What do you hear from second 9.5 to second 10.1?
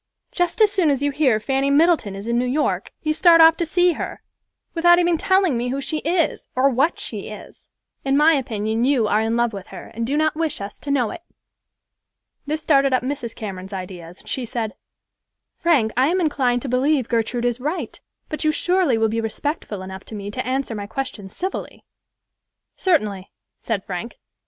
with her, and